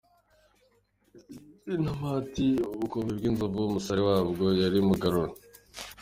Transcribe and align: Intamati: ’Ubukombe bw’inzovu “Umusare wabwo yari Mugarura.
Intamati: 1.73 2.47
’Ubukombe 2.73 3.11
bw’inzovu 3.17 3.57
“Umusare 3.69 4.01
wabwo 4.09 4.45
yari 4.61 4.77
Mugarura. 4.87 5.33